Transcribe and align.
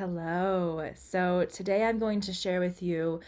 Hello. 0.00 0.90
So 0.96 1.44
today 1.44 1.84
I'm 1.84 1.98
going 1.98 2.22
to 2.22 2.32
share 2.32 2.58
with 2.58 2.82
you 2.82 3.20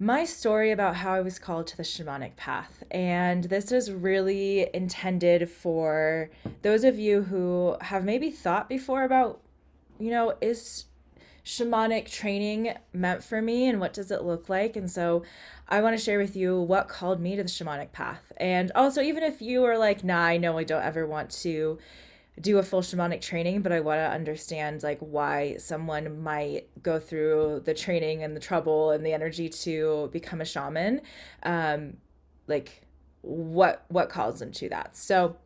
my 0.00 0.24
story 0.24 0.72
about 0.72 0.96
how 0.96 1.14
I 1.14 1.20
was 1.20 1.38
called 1.38 1.68
to 1.68 1.76
the 1.76 1.84
shamanic 1.84 2.34
path. 2.34 2.82
And 2.90 3.44
this 3.44 3.70
is 3.70 3.92
really 3.92 4.68
intended 4.74 5.48
for 5.48 6.28
those 6.62 6.82
of 6.82 6.98
you 6.98 7.22
who 7.22 7.76
have 7.82 8.04
maybe 8.04 8.32
thought 8.32 8.68
before 8.68 9.04
about, 9.04 9.42
you 10.00 10.10
know, 10.10 10.34
is 10.40 10.86
shamanic 11.44 12.10
training 12.10 12.74
meant 12.92 13.22
for 13.22 13.40
me 13.40 13.68
and 13.68 13.78
what 13.78 13.92
does 13.92 14.10
it 14.10 14.24
look 14.24 14.48
like? 14.48 14.74
And 14.74 14.90
so 14.90 15.22
I 15.68 15.80
want 15.82 15.96
to 15.96 16.04
share 16.04 16.18
with 16.18 16.34
you 16.34 16.60
what 16.60 16.88
called 16.88 17.20
me 17.20 17.36
to 17.36 17.44
the 17.44 17.48
shamanic 17.48 17.92
path. 17.92 18.32
And 18.38 18.72
also, 18.74 19.00
even 19.02 19.22
if 19.22 19.40
you 19.40 19.62
are 19.62 19.78
like, 19.78 20.02
nah, 20.02 20.18
I 20.24 20.36
know 20.36 20.58
I 20.58 20.64
don't 20.64 20.82
ever 20.82 21.06
want 21.06 21.30
to 21.42 21.78
do 22.40 22.58
a 22.58 22.62
full 22.62 22.80
shamanic 22.80 23.20
training, 23.20 23.62
but 23.62 23.72
I 23.72 23.80
want 23.80 23.98
to 23.98 24.10
understand 24.10 24.82
like 24.82 24.98
why 24.98 25.56
someone 25.58 26.22
might 26.22 26.68
go 26.82 26.98
through 26.98 27.62
the 27.64 27.74
training 27.74 28.22
and 28.22 28.34
the 28.34 28.40
trouble 28.40 28.90
and 28.90 29.06
the 29.06 29.12
energy 29.12 29.48
to 29.48 30.10
become 30.12 30.40
a 30.40 30.44
shaman. 30.44 31.00
Um, 31.42 31.98
like 32.46 32.82
what 33.22 33.84
what 33.88 34.08
calls 34.08 34.40
them 34.40 34.52
to 34.52 34.68
that. 34.68 34.96
So 34.96 35.36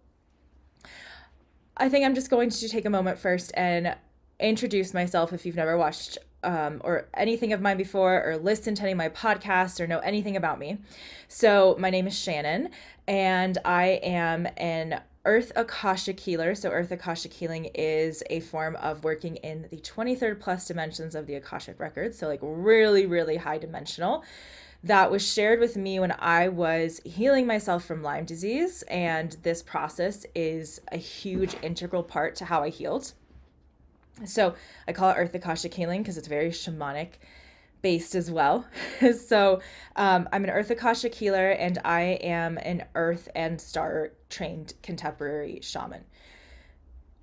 I 1.76 1.88
think 1.88 2.04
I'm 2.04 2.14
just 2.14 2.30
going 2.30 2.50
to 2.50 2.68
take 2.68 2.84
a 2.84 2.90
moment 2.90 3.18
first 3.18 3.52
and 3.54 3.94
introduce 4.40 4.92
myself 4.94 5.32
if 5.32 5.46
you've 5.46 5.56
never 5.56 5.76
watched 5.76 6.18
um, 6.42 6.80
or 6.84 7.08
anything 7.14 7.52
of 7.52 7.60
mine 7.60 7.76
before 7.76 8.22
or 8.24 8.36
listened 8.36 8.76
to 8.78 8.84
any 8.84 8.92
of 8.92 8.98
my 8.98 9.08
podcasts 9.08 9.80
or 9.80 9.86
know 9.86 9.98
anything 9.98 10.36
about 10.36 10.58
me. 10.58 10.78
So, 11.26 11.76
my 11.78 11.90
name 11.90 12.06
is 12.06 12.16
Shannon, 12.16 12.70
and 13.06 13.58
I 13.64 14.00
am 14.02 14.46
an 14.56 15.00
Earth 15.24 15.52
Akashic 15.56 16.20
Healer. 16.20 16.54
So, 16.54 16.70
Earth 16.70 16.90
Akashic 16.90 17.32
Healing 17.32 17.66
is 17.74 18.22
a 18.30 18.40
form 18.40 18.76
of 18.76 19.04
working 19.04 19.36
in 19.36 19.66
the 19.70 19.78
23rd 19.78 20.40
plus 20.40 20.66
dimensions 20.66 21.14
of 21.14 21.26
the 21.26 21.34
Akashic 21.34 21.78
Records. 21.78 22.18
So, 22.18 22.28
like 22.28 22.40
really, 22.42 23.06
really 23.06 23.36
high 23.36 23.58
dimensional. 23.58 24.24
That 24.84 25.10
was 25.10 25.26
shared 25.26 25.58
with 25.58 25.76
me 25.76 25.98
when 25.98 26.14
I 26.18 26.48
was 26.48 27.00
healing 27.04 27.46
myself 27.46 27.84
from 27.84 28.02
Lyme 28.02 28.24
disease. 28.24 28.82
And 28.82 29.36
this 29.42 29.62
process 29.62 30.24
is 30.34 30.80
a 30.92 30.98
huge 30.98 31.56
integral 31.62 32.04
part 32.04 32.36
to 32.36 32.44
how 32.44 32.62
I 32.62 32.68
healed. 32.68 33.12
So, 34.24 34.54
I 34.86 34.92
call 34.92 35.10
it 35.10 35.14
Earth 35.14 35.34
Akashic 35.34 35.74
Healing 35.74 36.02
because 36.02 36.16
it's 36.16 36.28
very 36.28 36.50
shamanic 36.50 37.14
based 37.82 38.14
as 38.14 38.30
well. 38.30 38.66
so 39.26 39.60
um, 39.96 40.28
I'm 40.32 40.44
an 40.44 40.50
Earth 40.50 40.70
Akashic 40.70 41.14
healer 41.14 41.50
and 41.50 41.78
I 41.84 42.18
am 42.22 42.58
an 42.58 42.84
Earth 42.94 43.28
and 43.34 43.60
Star 43.60 44.12
trained 44.30 44.74
contemporary 44.82 45.60
shaman. 45.62 46.04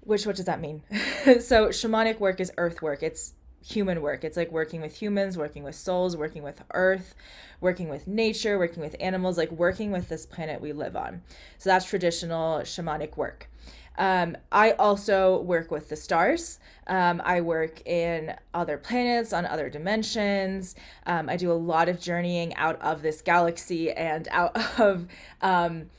Which, 0.02 0.26
what 0.26 0.36
does 0.36 0.46
that 0.46 0.62
mean? 0.62 0.84
so, 1.40 1.70
shamanic 1.70 2.20
work 2.20 2.40
is 2.40 2.52
earth 2.58 2.82
work. 2.84 3.02
It's 3.02 3.34
human 3.66 4.04
work. 4.04 4.24
It's 4.24 4.38
like 4.38 4.52
working 4.52 4.82
with 4.82 4.96
humans, 4.96 5.36
working 5.36 5.64
with 5.64 5.74
souls, 5.74 6.16
working 6.16 6.44
with 6.44 6.62
earth, 6.72 7.16
working 7.60 7.90
with 7.90 8.08
nature, 8.08 8.60
working 8.60 8.84
with 8.84 8.96
animals, 9.00 9.36
like 9.36 9.52
working 9.52 9.92
with 9.92 10.08
this 10.08 10.28
planet 10.28 10.62
we 10.62 10.74
live 10.74 10.96
on. 10.96 11.24
So, 11.58 11.72
that's 11.72 11.86
traditional 11.86 12.60
shamanic 12.60 13.18
work. 13.18 13.50
Um, 13.98 14.38
I 14.52 14.72
also 14.72 15.42
work 15.42 15.72
with 15.72 15.90
the 15.90 15.96
stars. 15.96 16.60
Um, 16.88 17.22
I 17.26 17.42
work 17.42 17.86
in 17.88 18.36
other 18.54 18.78
planets, 18.78 19.34
on 19.34 19.46
other 19.46 19.70
dimensions. 19.70 20.76
Um, 21.06 21.30
I 21.30 21.38
do 21.38 21.52
a 21.52 21.54
lot 21.54 21.90
of 21.90 22.00
journeying 22.00 22.56
out 22.56 22.82
of 22.82 23.02
this 23.02 23.22
galaxy 23.22 23.92
and 23.92 24.28
out 24.32 24.56
of 24.80 25.08
um, 25.42 25.90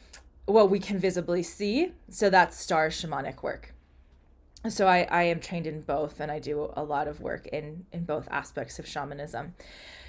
what 0.46 0.70
we 0.70 0.78
can 0.78 0.98
visibly 0.98 1.42
see. 1.42 1.92
So 2.08 2.30
that's 2.30 2.58
star 2.58 2.88
shamanic 2.88 3.42
work. 3.42 3.72
So 4.68 4.86
I, 4.86 5.06
I 5.10 5.22
am 5.24 5.40
trained 5.40 5.66
in 5.66 5.80
both 5.80 6.20
and 6.20 6.30
I 6.30 6.38
do 6.38 6.72
a 6.76 6.82
lot 6.82 7.08
of 7.08 7.20
work 7.20 7.46
in, 7.48 7.86
in 7.92 8.04
both 8.04 8.28
aspects 8.30 8.78
of 8.78 8.86
shamanism. 8.86 9.54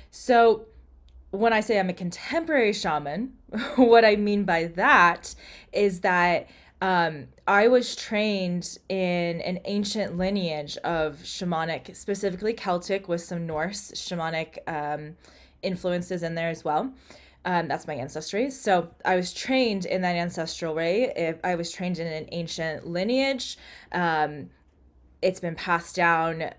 So 0.10 0.66
when 1.32 1.54
I 1.54 1.60
say 1.60 1.80
I'm 1.80 1.90
a 1.90 1.94
contemporary 1.94 2.74
shaman, 2.74 3.34
what 3.76 4.06
I 4.06 4.16
mean 4.16 4.44
by 4.44 4.66
that 4.76 5.36
is 5.74 6.02
that 6.02 6.48
um, 6.82 7.28
I 7.48 7.68
was 7.68 7.96
trained 7.96 8.78
in 8.88 9.42
an 9.42 9.60
ancient 9.66 10.18
lineage 10.18 10.78
of 10.78 11.18
shamanic, 11.24 11.96
specifically 11.96 12.54
Celtic, 12.54 13.08
with 13.08 13.22
some 13.22 13.48
Norse 13.48 13.92
shamanic 13.92 14.60
um, 14.68 15.16
influences 15.62 16.22
in 16.24 16.36
there 16.36 16.50
as 16.50 16.64
well. 16.64 16.94
Um, 17.46 17.68
that's 17.68 17.88
my 17.88 17.94
ancestry. 17.96 18.52
So 18.52 18.90
I 19.06 19.16
was 19.16 19.34
trained 19.34 19.86
in 19.86 20.02
that 20.02 20.16
ancestral 20.16 20.76
way. 20.76 21.36
I 21.44 21.56
was 21.56 21.72
trained 21.72 21.98
in 21.98 22.08
an 22.08 22.28
ancient 22.32 22.86
lineage. 22.86 23.58
Um, 23.92 24.50
it's 25.22 25.40
been 25.40 25.56
passed 25.56 25.96
down 25.96 26.52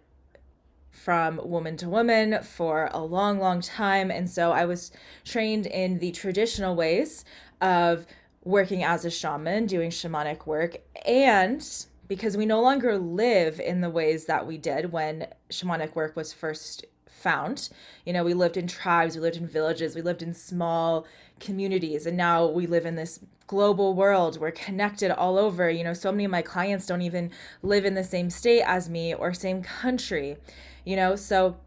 from 0.90 1.40
woman 1.44 1.76
to 1.76 1.88
woman 1.88 2.42
for 2.42 2.90
a 2.92 3.04
long, 3.04 3.38
long 3.38 3.60
time. 3.60 4.10
And 4.10 4.28
so 4.28 4.50
I 4.50 4.64
was 4.64 4.90
trained 5.24 5.66
in 5.66 5.98
the 5.98 6.10
traditional 6.10 6.74
ways 6.74 7.24
of 7.60 8.06
working 8.48 8.82
as 8.82 9.04
a 9.04 9.10
shaman, 9.10 9.66
doing 9.66 9.90
shamanic 9.90 10.46
work, 10.46 10.78
and 11.04 11.86
because 12.08 12.34
we 12.34 12.46
no 12.46 12.62
longer 12.62 12.96
live 12.96 13.60
in 13.60 13.82
the 13.82 13.90
ways 13.90 14.24
that 14.24 14.46
we 14.46 14.56
did 14.56 14.90
when 14.90 15.26
shamanic 15.50 15.94
work 15.94 16.16
was 16.16 16.32
first 16.32 16.86
found. 17.06 17.68
You 18.06 18.14
know, 18.14 18.24
we 18.24 18.32
lived 18.32 18.56
in 18.56 18.66
tribes, 18.66 19.14
we 19.14 19.20
lived 19.20 19.36
in 19.36 19.46
villages, 19.46 19.94
we 19.94 20.00
lived 20.00 20.22
in 20.22 20.32
small 20.32 21.06
communities, 21.40 22.06
and 22.06 22.16
now 22.16 22.46
we 22.46 22.66
live 22.66 22.86
in 22.86 22.94
this 22.94 23.20
global 23.46 23.92
world. 23.92 24.40
We're 24.40 24.50
connected 24.50 25.10
all 25.10 25.36
over. 25.36 25.68
You 25.68 25.84
know, 25.84 25.92
so 25.92 26.10
many 26.10 26.24
of 26.24 26.30
my 26.30 26.40
clients 26.40 26.86
don't 26.86 27.02
even 27.02 27.30
live 27.62 27.84
in 27.84 27.92
the 27.92 28.04
same 28.04 28.30
state 28.30 28.62
as 28.62 28.88
me 28.88 29.12
or 29.12 29.34
same 29.34 29.62
country, 29.62 30.38
you 30.86 30.96
know, 30.96 31.16
so 31.16 31.58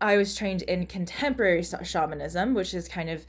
I 0.00 0.16
was 0.16 0.36
trained 0.36 0.62
in 0.62 0.86
contemporary 0.86 1.64
shamanism, 1.64 2.54
which 2.54 2.72
is 2.72 2.86
kind 2.86 3.10
of 3.10 3.26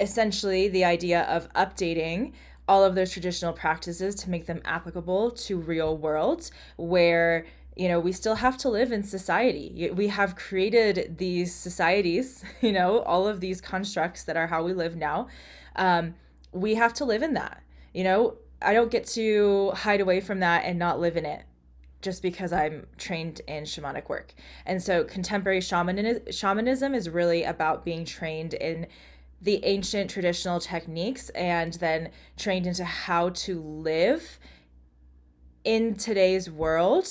essentially 0.00 0.68
the 0.68 0.84
idea 0.84 1.22
of 1.22 1.52
updating 1.54 2.32
all 2.68 2.84
of 2.84 2.94
those 2.94 3.10
traditional 3.10 3.52
practices 3.52 4.14
to 4.14 4.30
make 4.30 4.46
them 4.46 4.60
applicable 4.64 5.30
to 5.32 5.58
real 5.58 5.96
world 5.96 6.50
where 6.76 7.44
you 7.76 7.88
know 7.88 7.98
we 8.00 8.12
still 8.12 8.36
have 8.36 8.56
to 8.58 8.68
live 8.68 8.92
in 8.92 9.02
society. 9.02 9.90
We 9.92 10.08
have 10.08 10.36
created 10.36 11.18
these 11.18 11.54
societies 11.54 12.44
you 12.60 12.72
know 12.72 13.00
all 13.00 13.26
of 13.28 13.40
these 13.40 13.60
constructs 13.60 14.24
that 14.24 14.36
are 14.36 14.46
how 14.46 14.62
we 14.62 14.72
live 14.72 14.96
now. 14.96 15.28
Um, 15.76 16.14
we 16.52 16.74
have 16.74 16.92
to 16.94 17.04
live 17.04 17.22
in 17.22 17.34
that 17.34 17.62
you 17.92 18.04
know? 18.04 18.36
I 18.62 18.74
don't 18.74 18.90
get 18.90 19.06
to 19.08 19.70
hide 19.70 20.00
away 20.00 20.20
from 20.20 20.40
that 20.40 20.64
and 20.64 20.78
not 20.78 21.00
live 21.00 21.16
in 21.16 21.24
it 21.24 21.44
just 22.02 22.22
because 22.22 22.50
i'm 22.50 22.86
trained 22.96 23.42
in 23.46 23.64
shamanic 23.64 24.08
work. 24.08 24.32
And 24.64 24.82
so 24.82 25.04
contemporary 25.04 25.60
shamanism, 25.60 26.22
shamanism 26.30 26.94
is 26.94 27.10
really 27.10 27.44
about 27.44 27.84
being 27.84 28.06
trained 28.06 28.54
in 28.54 28.86
the 29.40 29.64
ancient 29.64 30.10
traditional 30.10 30.60
techniques 30.60 31.30
and 31.30 31.74
then 31.74 32.10
trained 32.36 32.66
into 32.66 32.84
how 32.84 33.30
to 33.30 33.60
live 33.60 34.38
in 35.64 35.94
today's 35.94 36.50
world 36.50 37.06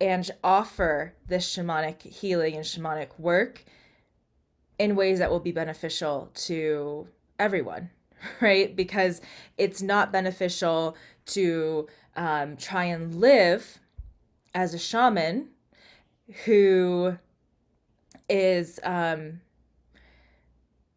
and 0.00 0.30
offer 0.42 1.14
this 1.26 1.54
shamanic 1.54 2.02
healing 2.02 2.54
and 2.54 2.64
shamanic 2.64 3.18
work 3.18 3.64
in 4.78 4.96
ways 4.96 5.18
that 5.18 5.30
will 5.30 5.40
be 5.40 5.52
beneficial 5.52 6.30
to 6.34 7.08
everyone, 7.38 7.90
right? 8.40 8.74
Because 8.74 9.20
it's 9.56 9.82
not 9.82 10.12
beneficial 10.12 10.96
to 11.26 11.86
um, 12.16 12.56
try 12.56 12.84
and 12.84 13.16
live 13.16 13.78
as 14.54 14.74
a 14.74 14.78
shaman 14.78 15.48
who 16.44 17.18
is 18.28 18.78
um 18.82 19.40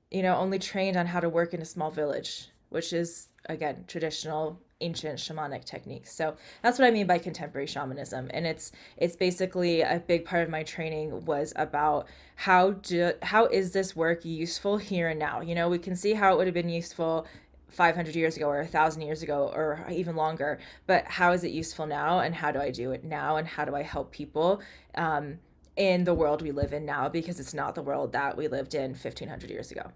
you 0.10 0.22
know 0.22 0.36
only 0.36 0.60
trained 0.60 0.98
on 0.98 1.06
how 1.06 1.20
to 1.20 1.30
work 1.30 1.54
in 1.54 1.62
a 1.62 1.66
small 1.66 1.92
village 1.92 2.50
which 2.70 2.94
is 2.94 3.30
again 3.48 3.84
traditional 3.88 4.60
ancient 4.82 5.20
shamanic 5.20 5.64
techniques. 5.64 6.14
So 6.14 6.36
that's 6.62 6.78
what 6.78 6.88
i 6.88 6.92
mean 6.92 7.08
by 7.08 7.20
contemporary 7.20 7.68
shamanism. 7.68 8.30
And 8.34 8.46
it's 8.46 8.72
it's 8.98 9.16
basically 9.16 9.82
a 9.82 10.04
big 10.06 10.26
part 10.26 10.44
of 10.44 10.50
my 10.50 10.64
training 10.64 11.26
was 11.26 11.54
about 11.56 12.08
how 12.36 12.72
do 12.72 13.14
how 13.22 13.46
is 13.46 13.72
this 13.72 13.96
work 13.96 14.26
useful 14.26 14.78
here 14.78 15.10
and 15.10 15.20
now? 15.20 15.42
You 15.42 15.56
know 15.56 15.70
we 15.70 15.80
can 15.80 15.96
see 15.96 16.14
how 16.14 16.34
it 16.34 16.38
would 16.38 16.48
have 16.48 16.54
been 16.54 16.70
useful 16.70 17.26
500 17.70 18.16
years 18.16 18.36
ago 18.36 18.48
or 18.50 18.58
1000 18.58 19.02
years 19.02 19.24
ago 19.24 19.50
or 19.56 19.86
even 19.90 20.18
longer 20.18 20.60
but 20.88 21.06
how 21.06 21.32
is 21.32 21.46
it 21.46 21.52
useful 21.52 21.86
now 21.86 22.20
and 22.20 22.36
how 22.36 22.52
do 22.52 22.60
i 22.60 22.70
do 22.70 22.92
it 22.92 23.06
now 23.06 23.38
and 23.38 23.48
how 23.48 23.64
do 23.64 23.76
i 23.76 23.82
help 23.82 24.12
people? 24.12 24.62
Um, 24.96 25.40
in 25.76 26.04
the 26.04 26.14
world 26.14 26.42
we 26.42 26.52
live 26.52 26.74
in 26.74 26.86
now 26.86 27.10
because 27.10 27.40
it's 27.40 27.54
not 27.54 27.76
the 27.76 27.82
world 27.82 28.12
that 28.14 28.38
we 28.38 28.48
lived 28.48 28.76
in 28.76 28.92
1500 28.92 29.50
years 29.50 29.72
ago. 29.72 29.92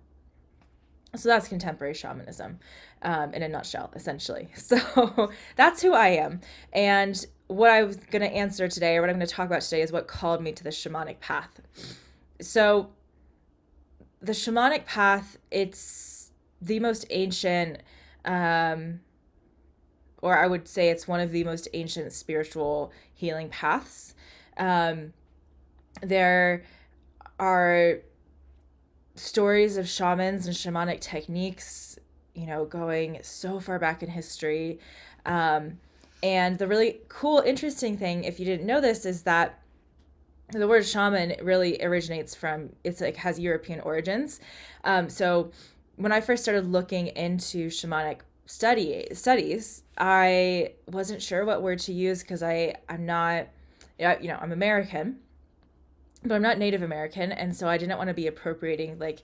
So 1.16 1.30
that's 1.30 1.48
contemporary 1.48 1.94
shamanism 1.94 2.60
um, 3.02 3.34
in 3.34 3.42
a 3.42 3.48
nutshell, 3.48 3.92
essentially. 3.96 4.50
So 4.56 5.32
that's 5.56 5.82
who 5.82 5.94
I 5.94 6.10
am. 6.10 6.42
And 6.74 7.26
what 7.48 7.72
I 7.72 7.84
was 7.84 7.98
going 7.98 8.22
to 8.22 8.32
answer 8.32 8.68
today, 8.68 8.98
or 8.98 9.02
what 9.02 9.10
I'm 9.10 9.16
going 9.18 9.28
to 9.28 9.34
talk 9.34 9.46
about 9.46 9.62
today, 9.62 9.82
is 9.82 9.92
what 9.92 10.08
called 10.08 10.42
me 10.42 10.52
to 10.52 10.64
the 10.64 10.72
shamanic 10.72 11.20
path. 11.20 11.62
So 12.42 12.90
the 14.22 14.34
shamanic 14.34 14.86
path, 14.86 15.38
it's 15.52 16.32
the 16.62 16.80
most 16.80 17.06
ancient 17.10 17.82
um, 18.26 19.00
or 20.26 20.36
I 20.36 20.48
would 20.48 20.68
say 20.68 20.90
it's 20.90 21.08
one 21.08 21.20
of 21.20 21.32
the 21.32 21.44
most 21.44 21.68
ancient 21.74 22.12
spiritual 22.12 22.92
healing 23.14 23.50
paths. 23.50 24.16
Um, 24.58 25.14
there 26.02 26.64
are 27.40 28.00
stories 29.16 29.78
of 29.78 29.88
shamans 29.88 30.46
and 30.48 30.56
shamanic 30.56 31.00
techniques, 31.00 31.98
you 32.34 32.46
know, 32.46 32.66
going 32.66 33.20
so 33.22 33.60
far 33.60 33.80
back 33.80 34.04
in 34.04 34.10
history. 34.10 34.80
Um, 35.26 35.80
and 36.22 36.58
the 36.58 36.68
really 36.68 37.02
cool, 37.08 37.40
interesting 37.40 37.98
thing, 37.98 38.24
if 38.24 38.40
you 38.40 38.46
didn't 38.46 38.66
know 38.66 38.82
this, 38.82 39.06
is 39.06 39.24
that 39.24 39.62
the 40.52 40.68
word 40.68 40.86
shaman 40.86 41.36
really 41.42 41.82
originates 41.84 42.36
from 42.36 42.70
it's 42.84 43.02
like 43.02 43.16
has 43.18 43.40
European 43.40 43.80
origins. 43.82 44.40
Um, 44.84 45.10
so 45.10 45.52
when 45.96 46.12
I 46.12 46.22
first 46.22 46.44
started 46.44 46.72
looking 46.72 47.08
into 47.08 47.70
shamanic 47.70 48.20
study 48.46 49.08
studies, 49.14 49.84
I 49.98 50.74
wasn't 50.88 51.22
sure 51.22 51.46
what 51.46 51.62
word 51.62 51.80
to 51.80 51.94
use 51.94 52.22
because 52.22 52.44
I 52.44 52.76
I'm 52.90 53.06
not, 53.06 53.48
you 53.98 54.28
know, 54.28 54.38
I'm 54.40 54.52
American, 54.52 55.20
but 56.28 56.36
I'm 56.36 56.42
not 56.42 56.58
Native 56.58 56.82
American, 56.82 57.32
and 57.32 57.56
so 57.56 57.68
I 57.68 57.78
didn't 57.78 57.98
want 57.98 58.10
to 58.10 58.14
be 58.14 58.28
appropriating 58.28 59.00
like 59.00 59.24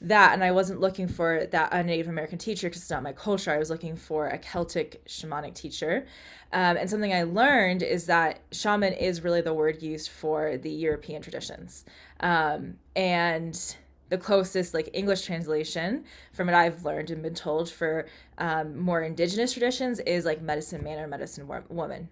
that 0.00 0.34
and 0.34 0.44
i 0.44 0.52
wasn't 0.52 0.78
looking 0.78 1.08
for 1.08 1.46
that 1.46 1.72
a 1.72 1.82
native 1.82 2.08
american 2.08 2.36
teacher 2.36 2.68
because 2.68 2.82
it's 2.82 2.90
not 2.90 3.02
my 3.02 3.12
culture. 3.12 3.50
I 3.50 3.58
was 3.58 3.70
looking 3.70 3.96
for 3.96 4.28
a 4.28 4.38
celtic 4.38 5.04
shamanic 5.06 5.54
teacher. 5.54 6.06
Um, 6.52 6.76
and 6.76 6.88
something 6.88 7.12
i 7.12 7.22
learned 7.22 7.82
is 7.82 8.06
that 8.06 8.40
shaman 8.52 8.92
is 8.92 9.22
really 9.24 9.40
the 9.40 9.54
word 9.54 9.82
used 9.82 10.10
for 10.10 10.58
the 10.58 10.70
european 10.70 11.22
traditions. 11.22 11.84
Um, 12.20 12.76
and 12.94 13.76
the 14.08 14.18
closest 14.18 14.74
like 14.74 14.90
english 14.92 15.22
translation 15.22 16.04
from 16.32 16.46
what 16.46 16.54
i've 16.54 16.84
learned 16.84 17.10
and 17.10 17.22
been 17.22 17.34
told 17.34 17.68
for 17.68 18.06
um, 18.38 18.78
more 18.78 19.02
indigenous 19.02 19.52
traditions 19.52 19.98
is 20.00 20.24
like 20.24 20.40
medicine 20.42 20.84
man 20.84 20.98
or 20.98 21.08
medicine 21.08 21.48
woman 21.68 22.08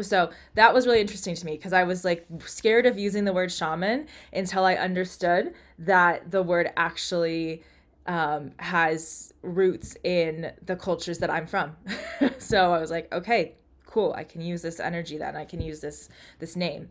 so 0.00 0.30
that 0.54 0.72
was 0.72 0.86
really 0.86 1.00
interesting 1.00 1.34
to 1.34 1.46
me 1.46 1.52
because 1.52 1.72
I 1.72 1.84
was 1.84 2.04
like 2.04 2.26
scared 2.44 2.86
of 2.86 2.98
using 2.98 3.24
the 3.24 3.32
word 3.32 3.50
shaman 3.50 4.06
until 4.32 4.64
I 4.64 4.74
understood 4.74 5.54
that 5.78 6.30
the 6.30 6.42
word 6.42 6.70
actually 6.76 7.62
um, 8.06 8.52
has 8.58 9.34
roots 9.42 9.96
in 10.04 10.52
the 10.64 10.76
cultures 10.76 11.18
that 11.18 11.30
I'm 11.30 11.46
from. 11.46 11.76
so 12.38 12.72
I 12.72 12.80
was 12.80 12.90
like, 12.90 13.12
okay, 13.12 13.56
cool. 13.86 14.12
I 14.16 14.24
can 14.24 14.40
use 14.40 14.62
this 14.62 14.80
energy 14.80 15.18
then. 15.18 15.36
I 15.36 15.44
can 15.44 15.60
use 15.60 15.80
this 15.80 16.08
this 16.38 16.56
name. 16.56 16.88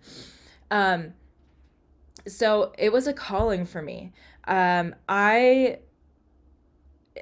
Um, 0.69 1.13
so 2.27 2.73
it 2.77 2.91
was 2.91 3.07
a 3.07 3.13
calling 3.13 3.65
for 3.65 3.81
me. 3.81 4.11
Um, 4.45 4.95
I 5.07 5.79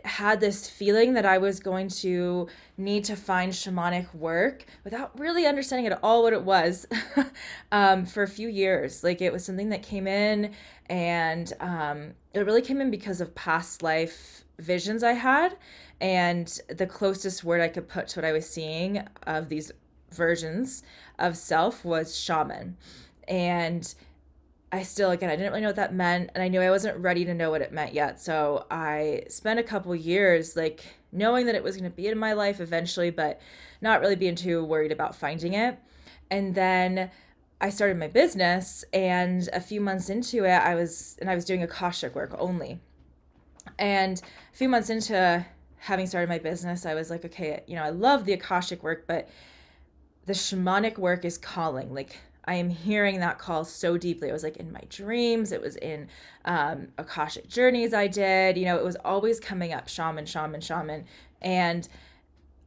had 0.04 0.40
this 0.40 0.70
feeling 0.70 1.14
that 1.14 1.26
I 1.26 1.38
was 1.38 1.60
going 1.60 1.88
to 1.90 2.48
need 2.78 3.06
to 3.06 3.16
find 3.16 3.52
shamanic 3.52 4.14
work 4.14 4.66
without 4.84 5.18
really 5.20 5.46
understanding 5.46 5.86
at 5.88 6.00
all 6.04 6.24
what 6.24 6.34
it 6.34 6.44
was 6.44 6.86
um, 7.72 8.06
for 8.06 8.24
a 8.24 8.28
few 8.28 8.48
years. 8.48 9.04
Like 9.04 9.22
it 9.22 9.32
was 9.32 9.46
something 9.46 9.70
that 9.70 9.84
came 9.84 10.08
in, 10.08 10.54
and 10.88 11.52
um, 11.60 12.14
it 12.34 12.40
really 12.42 12.62
came 12.62 12.82
in 12.82 12.92
because 12.92 13.22
of 13.22 13.34
past 13.36 13.82
life 13.82 14.44
visions 14.60 15.04
I 15.04 15.14
had. 15.14 15.58
And 16.02 16.48
the 16.68 16.88
closest 16.88 17.44
word 17.44 17.62
I 17.62 17.70
could 17.70 17.88
put 17.88 18.08
to 18.10 18.20
what 18.20 18.26
I 18.26 18.32
was 18.32 18.50
seeing 18.50 19.08
of 19.24 19.50
these 19.50 19.72
versions 20.12 20.84
of 21.20 21.38
self 21.38 21.86
was 21.86 22.18
shaman. 22.18 22.78
And 23.28 23.94
I 24.76 24.84
still, 24.84 25.12
again, 25.12 25.30
I 25.30 25.38
didn't 25.38 25.52
really 25.52 25.62
know 25.62 25.70
what 25.70 25.78
that 25.78 25.94
meant, 25.94 26.32
and 26.34 26.44
I 26.44 26.50
knew 26.50 26.60
I 26.60 26.70
wasn't 26.70 26.98
ready 26.98 27.24
to 27.24 27.34
know 27.34 27.50
what 27.50 27.62
it 27.62 27.72
meant 27.72 27.94
yet. 27.94 28.20
So 28.20 28.66
I 28.70 29.24
spent 29.30 29.58
a 29.58 29.64
couple 29.64 29.96
years, 29.96 30.58
like, 30.58 30.84
knowing 31.14 31.46
that 31.46 31.56
it 31.56 31.64
was 31.64 31.78
going 31.78 31.90
to 31.90 31.96
be 31.96 32.08
in 32.08 32.18
my 32.18 32.34
life 32.34 32.60
eventually, 32.60 33.10
but 33.10 33.40
not 33.80 34.02
really 34.02 34.18
being 34.18 34.36
too 34.36 34.66
worried 34.66 34.92
about 34.92 35.16
finding 35.16 35.54
it. 35.54 35.80
And 36.30 36.54
then 36.56 37.10
I 37.62 37.70
started 37.70 37.98
my 37.98 38.10
business, 38.10 38.84
and 38.92 39.48
a 39.54 39.62
few 39.62 39.80
months 39.80 40.10
into 40.10 40.44
it, 40.44 40.50
I 40.50 40.76
was, 40.76 41.16
and 41.22 41.30
I 41.30 41.36
was 41.36 41.46
doing 41.46 41.64
Akashic 41.64 42.14
work 42.14 42.36
only. 42.38 42.82
And 43.80 44.22
a 44.54 44.58
few 44.58 44.68
months 44.68 44.90
into 44.90 45.46
having 45.78 46.06
started 46.06 46.28
my 46.28 46.40
business, 46.40 46.86
I 46.86 46.96
was 46.96 47.10
like, 47.10 47.24
okay, 47.24 47.64
you 47.66 47.78
know, 47.78 47.84
I 47.84 47.92
love 47.92 48.26
the 48.26 48.34
Akashic 48.34 48.84
work, 48.84 49.06
but 49.08 49.30
the 50.26 50.34
shamanic 50.34 50.98
work 50.98 51.24
is 51.24 51.38
calling. 51.38 51.94
Like, 51.94 52.18
I 52.46 52.56
am 52.56 52.70
hearing 52.70 53.20
that 53.20 53.40
call 53.40 53.66
so 53.66 53.98
deeply. 53.98 54.30
It 54.30 54.34
was 54.34 54.44
like 54.44 54.58
in 54.58 54.72
my 54.72 54.82
dreams, 54.90 55.52
it 55.52 55.62
was 55.62 55.76
in 55.78 56.08
um, 56.46 56.90
Akashic 56.98 57.48
journeys 57.48 57.94
I 57.94 58.08
did. 58.08 58.58
You 58.58 58.66
know, 58.66 58.78
it 58.78 58.84
was 58.84 58.96
always 59.04 59.40
coming 59.40 59.74
up 59.74 59.88
shaman, 59.88 60.26
shaman, 60.26 60.62
shaman. 60.62 61.06
And 61.42 61.88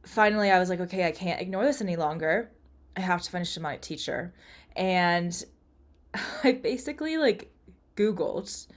finally, 0.03 0.51
I 0.51 0.59
was 0.59 0.69
like, 0.69 0.81
okay, 0.81 1.07
I 1.07 1.11
can't 1.11 1.41
ignore 1.41 1.65
this 1.65 1.81
any 1.81 1.95
longer. 1.95 2.51
I 2.97 3.01
have 3.01 3.21
to 3.21 3.31
find 3.31 3.43
a 3.43 3.47
shamanic 3.47 3.81
teacher. 3.81 4.33
And 4.75 5.43
I 6.43 6.53
basically 6.53 7.17
like 7.17 7.51
Googled 7.95 8.67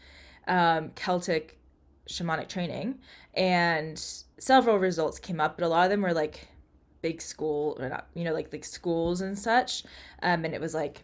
um, 0.47 0.91
Celtic 0.95 1.59
shamanic 2.09 2.49
training, 2.49 2.99
and 3.35 3.99
several 4.39 4.79
results 4.79 5.19
came 5.19 5.41
up, 5.41 5.57
but 5.57 5.65
a 5.65 5.69
lot 5.69 5.85
of 5.85 5.91
them 5.91 6.03
were 6.03 6.13
like 6.13 6.49
big 7.03 7.21
school 7.21 7.79
you 8.15 8.25
know 8.25 8.33
like 8.33 8.53
like 8.53 8.65
schools 8.65 9.21
and 9.21 9.39
such 9.39 9.85
um, 10.23 10.45
and 10.45 10.55
it 10.55 10.61
was 10.61 10.75
like 10.75 11.03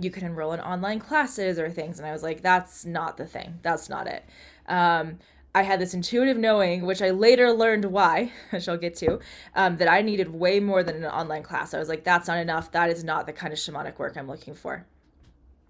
you 0.00 0.10
could 0.10 0.22
enroll 0.22 0.52
in 0.52 0.60
online 0.60 0.98
classes 0.98 1.58
or 1.58 1.68
things 1.68 1.98
and 1.98 2.06
i 2.06 2.12
was 2.12 2.22
like 2.22 2.42
that's 2.42 2.84
not 2.84 3.16
the 3.16 3.26
thing. 3.26 3.58
That's 3.62 3.88
not 3.88 4.06
it. 4.06 4.24
Um, 4.66 5.18
i 5.54 5.62
had 5.62 5.80
this 5.80 5.94
intuitive 5.94 6.36
knowing 6.36 6.84
which 6.84 7.00
i 7.00 7.10
later 7.10 7.50
learned 7.52 7.86
why 7.86 8.32
which 8.50 8.68
i'll 8.68 8.76
get 8.76 8.94
to 8.96 9.18
um, 9.54 9.76
that 9.78 9.88
i 9.88 10.02
needed 10.02 10.32
way 10.32 10.60
more 10.60 10.82
than 10.82 10.96
an 10.96 11.04
online 11.04 11.42
class. 11.42 11.74
I 11.74 11.78
was 11.78 11.88
like 11.88 12.04
that's 12.04 12.28
not 12.28 12.38
enough. 12.38 12.72
That 12.72 12.90
is 12.90 13.04
not 13.04 13.26
the 13.26 13.32
kind 13.32 13.52
of 13.52 13.58
shamanic 13.58 13.98
work 13.98 14.16
i'm 14.16 14.28
looking 14.28 14.54
for 14.54 14.86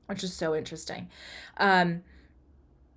which 0.06 0.22
is 0.22 0.32
so 0.32 0.54
interesting. 0.54 1.08
Um, 1.56 2.02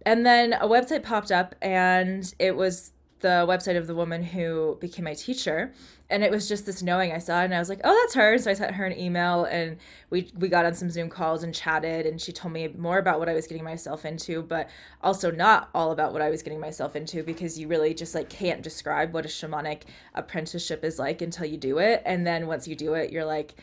and 0.06 0.26
then 0.26 0.54
a 0.54 0.68
website 0.68 1.04
popped 1.04 1.32
up 1.32 1.56
and 1.62 2.34
it 2.40 2.56
was 2.56 2.92
the 3.20 3.46
website 3.48 3.78
of 3.78 3.88
the 3.88 3.96
woman 3.96 4.24
who 4.24 4.78
became 4.80 5.06
my 5.06 5.14
teacher 5.14 5.74
and 6.12 6.24
it 6.24 6.32
was 6.32 6.48
just 6.48 6.66
this 6.66 6.82
knowing 6.82 7.12
I 7.12 7.20
saw 7.20 7.42
it 7.42 7.46
and 7.46 7.54
I 7.54 7.60
was 7.60 7.70
like, 7.70 7.82
oh, 7.84 8.00
that's 8.02 8.16
her. 8.16 8.38
So 8.40 8.50
I 8.50 8.56
sent 8.56 8.74
her 8.74 8.86
an 8.86 8.98
email 8.98 9.44
and 9.46 9.78
we 10.10 10.32
we 10.38 10.48
got 10.50 10.66
on 10.66 10.74
some 10.74 10.90
Zoom 10.90 11.08
calls 11.08 11.44
and 11.44 11.54
chatted 11.54 12.08
and 12.08 12.20
she 12.20 12.32
told 12.32 12.52
me 12.52 12.68
more 12.68 12.98
about 12.98 13.20
what 13.20 13.30
I 13.30 13.34
was 13.34 13.46
getting 13.46 13.64
myself 13.64 14.06
into, 14.06 14.42
but 14.42 14.70
also 15.04 15.30
not 15.30 15.70
all 15.76 15.92
about 15.92 16.12
what 16.12 16.22
I 16.22 16.30
was 16.30 16.42
getting 16.42 16.60
myself 16.60 16.96
into 16.96 17.22
because 17.22 17.60
you 17.60 17.68
really 17.68 17.94
just 17.94 18.16
like 18.16 18.30
can't 18.30 18.64
describe 18.64 19.14
what 19.14 19.26
a 19.26 19.28
shamanic 19.28 19.84
apprenticeship 20.16 20.84
is 20.84 20.98
like 20.98 21.22
until 21.22 21.46
you 21.46 21.58
do 21.58 21.78
it. 21.78 22.02
And 22.06 22.26
then 22.26 22.48
once 22.48 22.68
you 22.68 22.76
do 22.76 22.96
it, 22.96 23.12
you're 23.12 23.26
like, 23.26 23.54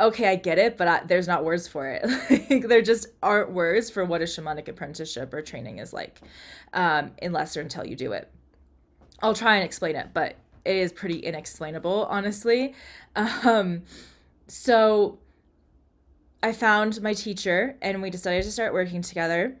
okay, 0.00 0.28
I 0.28 0.36
get 0.36 0.58
it, 0.58 0.76
but 0.76 0.86
I, 0.86 1.02
there's 1.04 1.26
not 1.26 1.44
words 1.44 1.66
for 1.66 1.88
it. 1.88 2.04
like, 2.50 2.68
there 2.68 2.82
just 2.82 3.08
aren't 3.20 3.50
words 3.50 3.90
for 3.90 4.04
what 4.04 4.20
a 4.20 4.24
shamanic 4.24 4.68
apprenticeship 4.68 5.34
or 5.34 5.42
training 5.42 5.78
is 5.78 5.92
like, 5.92 6.20
um, 6.72 7.10
unless 7.20 7.56
or 7.56 7.62
until 7.62 7.84
you 7.84 7.96
do 7.96 8.12
it. 8.12 8.30
I'll 9.22 9.34
try 9.34 9.56
and 9.56 9.64
explain 9.64 9.96
it, 9.96 10.08
but 10.12 10.36
it 10.64 10.76
is 10.76 10.92
pretty 10.92 11.18
inexplainable, 11.18 12.06
honestly. 12.10 12.74
Um, 13.16 13.82
so 14.46 15.18
I 16.42 16.52
found 16.52 17.02
my 17.02 17.14
teacher 17.14 17.76
and 17.82 18.00
we 18.00 18.10
decided 18.10 18.44
to 18.44 18.52
start 18.52 18.72
working 18.72 19.02
together. 19.02 19.56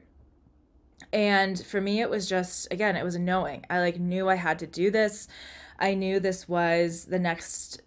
And 1.12 1.58
for 1.64 1.80
me, 1.80 2.00
it 2.00 2.10
was 2.10 2.28
just, 2.28 2.68
again, 2.70 2.94
it 2.96 3.04
was 3.04 3.14
a 3.14 3.18
knowing. 3.20 3.64
I 3.70 3.80
like 3.80 3.98
knew 3.98 4.28
I 4.28 4.34
had 4.34 4.58
to 4.60 4.66
do 4.66 4.90
this. 4.90 5.28
I 5.78 5.94
knew 5.94 6.20
this 6.20 6.48
was 6.48 7.06
the 7.06 7.18
next 7.18 7.80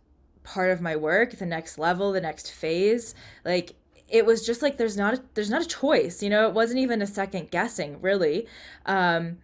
part 0.44 0.72
of 0.72 0.82
my 0.82 0.96
work, 0.96 1.38
the 1.38 1.46
next 1.46 1.78
level, 1.78 2.12
the 2.12 2.22
next 2.22 2.52
phase. 2.52 3.14
Like 3.46 3.76
it 4.10 4.26
was 4.26 4.46
just 4.46 4.62
like 4.62 4.78
there's 4.78 4.98
not 4.98 5.14
a, 5.14 5.24
there's 5.36 5.50
not 5.50 5.62
a 5.62 5.68
choice, 5.68 6.22
you 6.24 6.30
know. 6.30 6.48
It 6.48 6.54
wasn't 6.54 6.80
even 6.80 7.02
a 7.02 7.08
second 7.08 7.52
guessing, 7.52 8.02
really. 8.02 8.48
Um, 8.86 9.38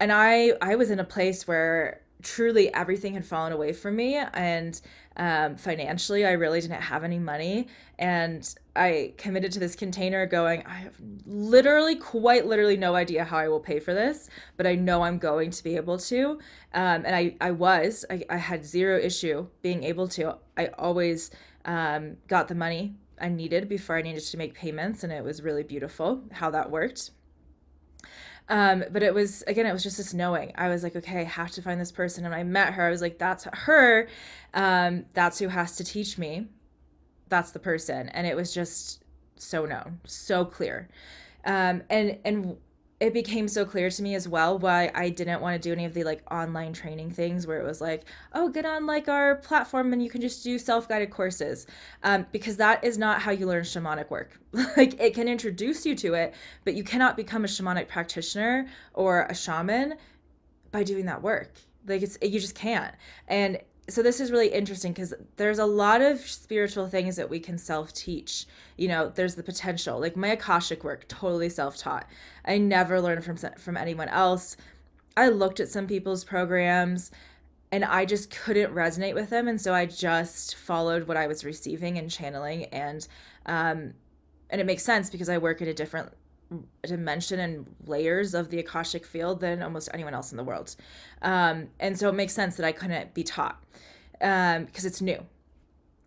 and 0.00 0.12
I 0.12 0.52
I 0.60 0.76
was 0.76 0.90
in 0.90 1.00
a 1.00 1.04
place 1.04 1.46
where 1.46 2.02
truly 2.22 2.72
everything 2.74 3.14
had 3.14 3.24
fallen 3.24 3.52
away 3.52 3.72
from 3.72 3.94
me 3.94 4.16
and 4.16 4.80
um, 5.16 5.56
financially 5.56 6.24
i 6.24 6.32
really 6.32 6.60
didn't 6.60 6.80
have 6.80 7.04
any 7.04 7.18
money. 7.18 7.68
And 7.98 8.54
i 8.74 9.14
committed 9.16 9.52
to 9.52 9.60
this 9.60 9.74
container 9.74 10.26
going 10.26 10.64
i 10.66 10.74
have 10.74 10.94
literally 11.24 11.96
quite 11.96 12.46
literally 12.46 12.76
no 12.76 12.94
idea 12.94 13.24
how 13.24 13.38
i 13.38 13.48
will 13.48 13.60
pay 13.60 13.80
for 13.80 13.94
this 13.94 14.28
but 14.56 14.66
i 14.66 14.74
know 14.74 15.02
i'm 15.02 15.18
going 15.18 15.50
to 15.50 15.64
be 15.64 15.76
able 15.76 15.98
to. 15.98 16.32
Um, 16.74 17.04
and 17.06 17.14
i, 17.14 17.36
I 17.40 17.52
was 17.52 18.04
I, 18.10 18.24
I 18.28 18.36
had 18.36 18.64
zero 18.64 18.98
issue 18.98 19.46
being 19.62 19.84
able 19.84 20.08
to. 20.08 20.36
I 20.56 20.66
always 20.78 21.30
um, 21.64 22.16
got 22.28 22.48
the 22.48 22.54
money 22.54 22.96
i 23.20 23.28
needed 23.28 23.68
before 23.68 23.96
i 23.96 24.02
needed 24.02 24.22
to 24.22 24.36
make 24.36 24.54
payments 24.54 25.04
and 25.04 25.12
it 25.12 25.24
was 25.24 25.42
really 25.42 25.62
beautiful 25.62 26.22
how 26.32 26.50
that 26.50 26.70
worked 26.70 27.10
um, 28.48 28.84
but 28.92 29.02
it 29.02 29.12
was 29.12 29.42
again, 29.46 29.66
it 29.66 29.72
was 29.72 29.82
just 29.82 29.96
this 29.96 30.14
knowing. 30.14 30.52
I 30.56 30.68
was 30.68 30.82
like, 30.82 30.94
okay, 30.96 31.20
I 31.20 31.24
have 31.24 31.50
to 31.52 31.62
find 31.62 31.80
this 31.80 31.92
person. 31.92 32.24
And 32.24 32.34
I 32.34 32.42
met 32.44 32.74
her. 32.74 32.84
I 32.84 32.90
was 32.90 33.00
like, 33.00 33.18
that's 33.18 33.44
her. 33.52 34.08
Um, 34.54 35.06
that's 35.14 35.38
who 35.38 35.48
has 35.48 35.76
to 35.76 35.84
teach 35.84 36.16
me. 36.16 36.46
That's 37.28 37.50
the 37.50 37.58
person. 37.58 38.08
And 38.10 38.26
it 38.26 38.36
was 38.36 38.54
just 38.54 39.02
so 39.36 39.66
known, 39.66 40.00
so 40.04 40.44
clear. 40.44 40.88
Um, 41.44 41.82
and 41.90 42.18
and 42.24 42.56
it 42.98 43.12
became 43.12 43.46
so 43.46 43.66
clear 43.66 43.90
to 43.90 44.02
me 44.02 44.14
as 44.14 44.26
well 44.26 44.58
why 44.58 44.90
I 44.94 45.10
didn't 45.10 45.42
want 45.42 45.60
to 45.60 45.68
do 45.68 45.72
any 45.72 45.84
of 45.84 45.92
the 45.92 46.02
like 46.02 46.22
online 46.32 46.72
training 46.72 47.10
things 47.10 47.46
where 47.46 47.60
it 47.60 47.64
was 47.64 47.80
like, 47.80 48.04
oh, 48.32 48.48
get 48.48 48.64
on 48.64 48.86
like 48.86 49.06
our 49.06 49.36
platform 49.36 49.92
and 49.92 50.02
you 50.02 50.08
can 50.08 50.22
just 50.22 50.42
do 50.42 50.58
self 50.58 50.88
guided 50.88 51.10
courses. 51.10 51.66
Um, 52.02 52.26
because 52.32 52.56
that 52.56 52.82
is 52.82 52.96
not 52.96 53.20
how 53.20 53.32
you 53.32 53.46
learn 53.46 53.64
shamanic 53.64 54.08
work. 54.08 54.40
like 54.76 54.98
it 54.98 55.14
can 55.14 55.28
introduce 55.28 55.84
you 55.84 55.94
to 55.96 56.14
it, 56.14 56.34
but 56.64 56.74
you 56.74 56.82
cannot 56.82 57.18
become 57.18 57.44
a 57.44 57.48
shamanic 57.48 57.86
practitioner 57.86 58.66
or 58.94 59.26
a 59.28 59.34
shaman 59.34 59.96
by 60.70 60.82
doing 60.82 61.04
that 61.04 61.22
work. 61.22 61.52
Like 61.86 62.00
it's, 62.00 62.16
you 62.22 62.40
just 62.40 62.54
can't. 62.54 62.94
And 63.28 63.58
so 63.88 64.02
this 64.02 64.20
is 64.20 64.32
really 64.32 64.48
interesting 64.48 64.92
because 64.92 65.14
there's 65.36 65.58
a 65.58 65.66
lot 65.66 66.00
of 66.00 66.20
spiritual 66.20 66.88
things 66.88 67.16
that 67.16 67.30
we 67.30 67.38
can 67.38 67.56
self-teach. 67.56 68.46
You 68.76 68.88
know 68.88 69.12
there's 69.14 69.34
the 69.34 69.42
potential. 69.42 70.00
Like 70.00 70.16
my 70.16 70.28
akashic 70.28 70.84
work 70.84 71.06
totally 71.08 71.48
self-taught. 71.48 72.06
I 72.44 72.58
never 72.58 73.00
learned 73.00 73.24
from 73.24 73.36
from 73.36 73.76
anyone 73.76 74.08
else. 74.08 74.56
I 75.16 75.28
looked 75.28 75.60
at 75.60 75.68
some 75.68 75.86
people's 75.86 76.24
programs 76.24 77.10
and 77.72 77.84
i 77.84 78.04
just 78.04 78.30
couldn't 78.30 78.72
resonate 78.74 79.14
with 79.14 79.30
them 79.30 79.48
and 79.48 79.60
so 79.60 79.74
i 79.74 79.86
just 79.86 80.54
followed 80.54 81.08
what 81.08 81.16
i 81.16 81.26
was 81.26 81.44
receiving 81.44 81.98
and 81.98 82.10
channeling 82.10 82.64
and 82.66 83.08
um 83.46 83.92
and 84.50 84.60
it 84.60 84.66
makes 84.66 84.84
sense 84.84 85.10
because 85.10 85.28
i 85.28 85.38
work 85.38 85.60
in 85.60 85.68
a 85.68 85.74
different 85.74 86.12
dimension 86.82 87.40
and 87.40 87.66
layers 87.86 88.34
of 88.34 88.50
the 88.50 88.58
akashic 88.58 89.04
field 89.04 89.40
than 89.40 89.62
almost 89.62 89.88
anyone 89.92 90.14
else 90.14 90.30
in 90.30 90.36
the 90.36 90.44
world. 90.44 90.76
Um, 91.22 91.68
and 91.80 91.98
so 91.98 92.08
it 92.08 92.14
makes 92.14 92.32
sense 92.32 92.56
that 92.56 92.66
i 92.66 92.72
couldn't 92.72 93.14
be 93.14 93.24
taught 93.24 93.62
um, 94.20 94.64
because 94.64 94.84
it's 94.84 95.00
new. 95.00 95.24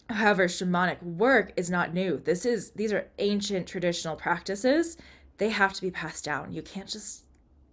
However 0.09 0.47
shamanic 0.47 1.01
work 1.03 1.53
is 1.55 1.69
not 1.69 1.93
new. 1.93 2.21
This 2.23 2.45
is 2.45 2.71
these 2.71 2.91
are 2.93 3.07
ancient 3.19 3.67
traditional 3.67 4.15
practices. 4.15 4.97
They 5.37 5.49
have 5.49 5.73
to 5.73 5.81
be 5.81 5.91
passed 5.91 6.25
down. 6.25 6.51
You 6.51 6.61
can't 6.61 6.87
just 6.87 7.25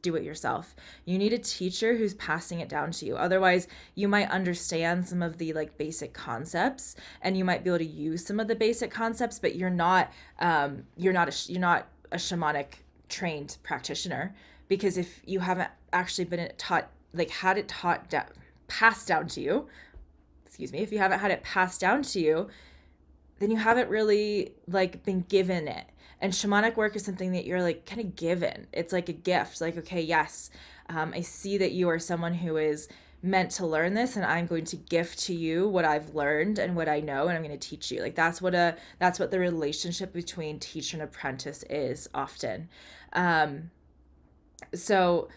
do 0.06 0.14
it 0.14 0.22
yourself. 0.22 0.76
You 1.04 1.18
need 1.18 1.32
a 1.32 1.38
teacher 1.38 1.96
who's 1.96 2.14
passing 2.14 2.60
it 2.60 2.68
down 2.68 2.92
to 2.92 3.06
you. 3.06 3.16
Otherwise, 3.16 3.66
you 3.96 4.06
might 4.06 4.30
understand 4.30 5.08
some 5.08 5.20
of 5.20 5.38
the 5.38 5.52
like 5.52 5.76
basic 5.78 6.14
concepts 6.14 6.94
and 7.22 7.36
you 7.36 7.44
might 7.44 7.64
be 7.64 7.70
able 7.70 7.78
to 7.78 7.84
use 7.84 8.24
some 8.24 8.38
of 8.38 8.46
the 8.46 8.54
basic 8.54 8.90
concepts, 8.90 9.38
but 9.38 9.56
you're 9.56 9.70
not 9.70 10.12
um 10.38 10.84
you're 10.96 11.12
not 11.12 11.28
a 11.28 11.52
you're 11.52 11.60
not 11.60 11.88
a 12.12 12.16
shamanic 12.16 12.80
trained 13.08 13.56
practitioner 13.62 14.34
because 14.68 14.96
if 14.96 15.20
you 15.24 15.40
haven't 15.40 15.70
actually 15.92 16.24
been 16.24 16.50
taught 16.58 16.88
like 17.12 17.30
had 17.30 17.56
it 17.56 17.68
taught 17.68 18.12
passed 18.68 19.06
down 19.06 19.26
to 19.26 19.40
you 19.40 19.68
excuse 20.44 20.72
me 20.72 20.78
if 20.78 20.92
you 20.92 20.98
haven't 20.98 21.20
had 21.20 21.30
it 21.30 21.42
passed 21.42 21.80
down 21.80 22.02
to 22.02 22.20
you 22.20 22.48
then 23.38 23.50
you 23.50 23.56
haven't 23.56 23.88
really 23.88 24.52
like 24.66 25.04
been 25.04 25.22
given 25.22 25.68
it. 25.68 25.86
And 26.20 26.32
shamanic 26.32 26.76
work 26.76 26.96
is 26.96 27.04
something 27.04 27.32
that 27.32 27.44
you're 27.44 27.62
like 27.62 27.84
kind 27.84 28.00
of 28.00 28.16
given. 28.16 28.66
It's 28.72 28.92
like 28.92 29.08
a 29.08 29.12
gift 29.12 29.60
like 29.60 29.76
okay 29.76 30.00
yes 30.00 30.50
um, 30.88 31.12
i 31.14 31.20
see 31.20 31.58
that 31.58 31.72
you 31.72 31.88
are 31.88 31.98
someone 31.98 32.34
who 32.34 32.56
is 32.56 32.88
meant 33.26 33.50
to 33.50 33.66
learn 33.66 33.94
this 33.94 34.16
and 34.16 34.24
i'm 34.24 34.46
going 34.46 34.64
to 34.64 34.76
gift 34.76 35.18
to 35.18 35.34
you 35.34 35.68
what 35.68 35.84
i've 35.84 36.14
learned 36.14 36.58
and 36.58 36.76
what 36.76 36.88
i 36.88 37.00
know 37.00 37.26
and 37.28 37.36
i'm 37.36 37.42
going 37.42 37.56
to 37.56 37.68
teach 37.68 37.90
you 37.90 38.00
like 38.00 38.14
that's 38.14 38.40
what 38.40 38.54
a 38.54 38.76
that's 38.98 39.18
what 39.18 39.30
the 39.30 39.38
relationship 39.38 40.12
between 40.12 40.58
teacher 40.58 40.96
and 40.96 41.02
apprentice 41.02 41.62
is 41.64 42.08
often 42.14 42.68
um 43.12 43.70
so 44.74 45.28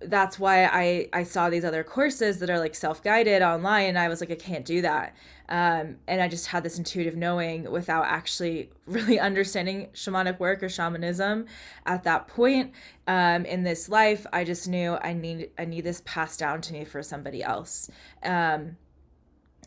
that's 0.00 0.38
why 0.38 0.64
I 0.64 1.08
I 1.12 1.22
saw 1.24 1.50
these 1.50 1.64
other 1.64 1.82
courses 1.82 2.38
that 2.38 2.50
are 2.50 2.58
like 2.58 2.74
self-guided 2.74 3.42
online 3.42 3.86
and 3.86 3.98
I 3.98 4.08
was 4.08 4.20
like 4.20 4.30
I 4.30 4.36
can't 4.36 4.64
do 4.64 4.82
that. 4.82 5.14
Um, 5.48 5.96
and 6.06 6.20
I 6.20 6.28
just 6.28 6.48
had 6.48 6.62
this 6.62 6.76
intuitive 6.76 7.16
knowing 7.16 7.70
without 7.70 8.04
actually 8.04 8.70
really 8.86 9.18
understanding 9.18 9.88
shamanic 9.94 10.38
work 10.38 10.62
or 10.62 10.68
shamanism 10.68 11.46
at 11.86 12.04
that 12.04 12.28
point 12.28 12.72
um, 13.06 13.44
in 13.46 13.62
this 13.62 13.88
life. 13.88 14.26
I 14.32 14.44
just 14.44 14.68
knew 14.68 14.98
I 15.02 15.14
need 15.14 15.50
I 15.58 15.64
need 15.64 15.84
this 15.84 16.02
passed 16.04 16.38
down 16.38 16.60
to 16.62 16.72
me 16.72 16.84
for 16.84 17.02
somebody 17.02 17.42
else. 17.42 17.90
Um, 18.22 18.76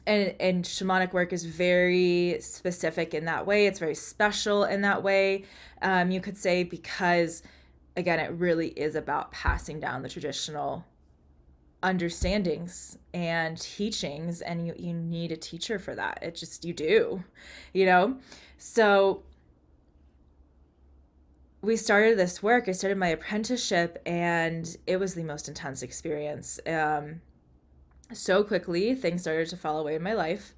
and 0.05 0.35
and 0.39 0.65
shamanic 0.65 1.13
work 1.13 1.33
is 1.33 1.45
very 1.45 2.37
specific 2.41 3.13
in 3.13 3.25
that 3.25 3.45
way. 3.45 3.65
It's 3.65 3.79
very 3.79 3.95
special 3.95 4.63
in 4.63 4.81
that 4.81 5.01
way. 5.03 5.45
Um, 5.81 6.11
you 6.11 6.21
could 6.21 6.37
say 6.37 6.63
because 6.63 7.43
again, 7.97 8.19
it 8.19 8.31
really 8.31 8.69
is 8.69 8.95
about 8.95 9.31
passing 9.31 9.79
down 9.79 10.01
the 10.01 10.09
traditional 10.09 10.85
understandings 11.83 12.97
and 13.13 13.59
teachings 13.59 14.41
and 14.41 14.67
you, 14.67 14.73
you 14.77 14.93
need 14.93 15.31
a 15.31 15.37
teacher 15.37 15.79
for 15.79 15.95
that. 15.95 16.19
It 16.21 16.35
just 16.35 16.63
you 16.63 16.73
do 16.73 17.23
you 17.73 17.85
know? 17.85 18.17
So 18.57 19.23
we 21.63 21.77
started 21.77 22.17
this 22.17 22.41
work 22.41 22.67
i 22.67 22.71
started 22.71 22.97
my 22.97 23.09
apprenticeship 23.09 24.01
and 24.07 24.77
it 24.87 24.97
was 24.97 25.13
the 25.13 25.23
most 25.23 25.47
intense 25.47 25.83
experience. 25.83 26.59
Um, 26.67 27.21
so 28.13 28.43
quickly 28.43 28.93
things 28.95 29.21
started 29.21 29.47
to 29.49 29.57
fall 29.57 29.79
away 29.79 29.95
in 29.95 30.03
my 30.03 30.13
life 30.13 30.53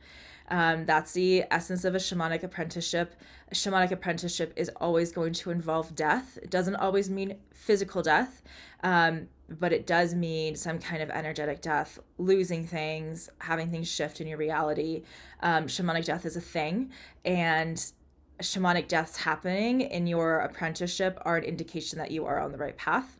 um, 0.49 0.85
that's 0.85 1.13
the 1.13 1.45
essence 1.51 1.85
of 1.85 1.95
a 1.95 1.99
shamanic 1.99 2.43
apprenticeship. 2.43 3.15
A 3.51 3.55
shamanic 3.55 3.91
apprenticeship 3.91 4.53
is 4.55 4.69
always 4.77 5.11
going 5.11 5.33
to 5.33 5.51
involve 5.51 5.95
death. 5.95 6.37
It 6.41 6.49
doesn't 6.49 6.75
always 6.75 7.09
mean 7.09 7.37
physical 7.53 8.01
death, 8.01 8.41
um, 8.83 9.27
but 9.49 9.71
it 9.71 9.87
does 9.87 10.13
mean 10.13 10.55
some 10.55 10.79
kind 10.79 11.01
of 11.01 11.09
energetic 11.09 11.61
death, 11.61 11.99
losing 12.17 12.65
things, 12.65 13.29
having 13.39 13.69
things 13.69 13.87
shift 13.89 14.21
in 14.21 14.27
your 14.27 14.37
reality. 14.37 15.03
Um, 15.41 15.65
shamanic 15.67 16.05
death 16.05 16.25
is 16.25 16.35
a 16.35 16.41
thing, 16.41 16.91
and 17.23 17.83
shamanic 18.41 18.87
deaths 18.87 19.17
happening 19.17 19.81
in 19.81 20.07
your 20.07 20.39
apprenticeship 20.39 21.19
are 21.21 21.37
an 21.37 21.43
indication 21.43 21.99
that 21.99 22.11
you 22.11 22.25
are 22.25 22.39
on 22.39 22.51
the 22.51 22.57
right 22.57 22.75
path 22.75 23.19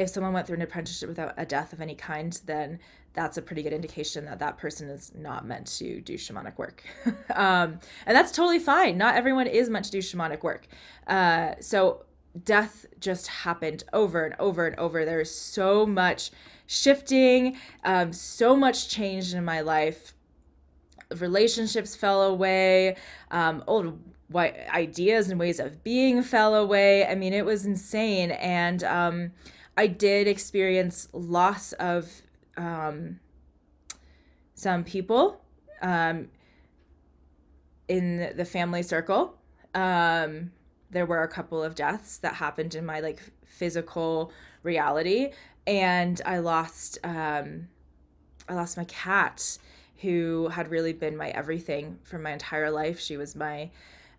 if 0.00 0.08
someone 0.08 0.32
went 0.32 0.46
through 0.46 0.56
an 0.56 0.62
apprenticeship 0.62 1.08
without 1.08 1.34
a 1.36 1.44
death 1.44 1.72
of 1.72 1.80
any 1.80 1.94
kind, 1.94 2.40
then 2.46 2.78
that's 3.12 3.36
a 3.36 3.42
pretty 3.42 3.62
good 3.62 3.72
indication 3.72 4.24
that 4.26 4.38
that 4.38 4.58
person 4.58 4.88
is 4.88 5.12
not 5.14 5.46
meant 5.46 5.66
to 5.78 6.00
do 6.00 6.14
shamanic 6.14 6.56
work. 6.58 6.84
um, 7.34 7.80
and 8.06 8.16
that's 8.16 8.32
totally 8.32 8.58
fine. 8.58 8.96
Not 8.96 9.16
everyone 9.16 9.46
is 9.46 9.68
meant 9.68 9.84
to 9.86 9.90
do 9.90 9.98
shamanic 9.98 10.42
work. 10.42 10.68
Uh, 11.06 11.54
so 11.60 12.04
death 12.44 12.86
just 13.00 13.26
happened 13.26 13.84
over 13.92 14.24
and 14.24 14.34
over 14.38 14.66
and 14.66 14.78
over. 14.78 15.04
There's 15.04 15.30
so 15.30 15.84
much 15.84 16.30
shifting, 16.66 17.56
um, 17.84 18.12
so 18.12 18.54
much 18.56 18.88
change 18.88 19.34
in 19.34 19.44
my 19.44 19.60
life. 19.60 20.14
Relationships 21.18 21.96
fell 21.96 22.22
away. 22.22 22.96
Um, 23.32 23.64
old 23.66 23.98
white 24.28 24.54
ideas 24.72 25.28
and 25.28 25.40
ways 25.40 25.58
of 25.58 25.82
being 25.82 26.22
fell 26.22 26.54
away. 26.54 27.04
I 27.04 27.16
mean, 27.16 27.32
it 27.32 27.44
was 27.44 27.66
insane. 27.66 28.30
And 28.30 28.84
um, 28.84 29.32
I 29.76 29.88
did 29.88 30.28
experience 30.28 31.08
loss 31.12 31.72
of 31.74 32.22
um, 32.60 33.18
some 34.54 34.84
people 34.84 35.40
um, 35.80 36.28
in 37.88 38.32
the 38.36 38.44
family 38.44 38.82
circle. 38.82 39.38
Um, 39.74 40.52
there 40.90 41.06
were 41.06 41.22
a 41.22 41.28
couple 41.28 41.62
of 41.62 41.74
deaths 41.74 42.18
that 42.18 42.34
happened 42.34 42.74
in 42.74 42.84
my 42.84 43.00
like 43.00 43.20
physical 43.44 44.32
reality, 44.62 45.30
and 45.66 46.20
I 46.26 46.38
lost 46.38 46.98
um, 47.04 47.68
I 48.48 48.54
lost 48.54 48.76
my 48.76 48.84
cat, 48.84 49.58
who 49.98 50.48
had 50.48 50.68
really 50.68 50.92
been 50.92 51.16
my 51.16 51.30
everything 51.30 51.98
for 52.02 52.18
my 52.18 52.32
entire 52.32 52.70
life. 52.70 53.00
She 53.00 53.16
was 53.16 53.34
my 53.34 53.70